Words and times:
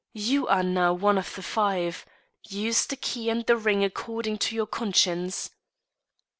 You 0.17 0.47
are 0.47 0.63
now 0.63 0.93
one 0.93 1.19
of 1.19 1.35
the 1.35 1.43
five. 1.43 2.07
Use 2.49 2.87
the 2.87 2.95
key 2.95 3.29
and 3.29 3.45
the 3.45 3.55
ring 3.55 3.83
according 3.83 4.39
to 4.39 4.55
your 4.55 4.65
conscience. 4.65 5.51